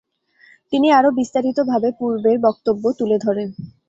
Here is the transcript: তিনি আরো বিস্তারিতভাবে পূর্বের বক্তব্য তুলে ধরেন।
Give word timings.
তিনি 0.73 0.87
আরো 0.91 1.09
বিস্তারিতভাবে 1.19 1.89
পূর্বের 1.99 2.37
বক্তব্য 2.45 2.83
তুলে 2.99 3.17
ধরেন। 3.25 3.49